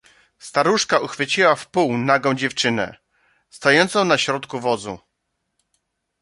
[0.39, 2.97] "Staruszka uchwyciła w pół nagą dziewczynę,
[3.49, 4.99] stojącą na środku wozu."